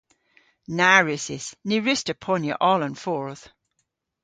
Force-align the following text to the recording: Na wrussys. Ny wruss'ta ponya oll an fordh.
Na 0.77 0.91
wrussys. 1.01 1.45
Ny 1.67 1.75
wruss'ta 1.81 2.13
ponya 2.23 2.55
oll 2.71 2.85
an 2.87 2.95
fordh. 3.03 3.43